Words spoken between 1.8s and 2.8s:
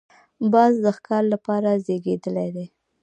زېږېدلی دی